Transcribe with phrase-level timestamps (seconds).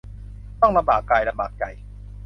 [0.61, 1.63] ต้องลำบากกายลำบากใจ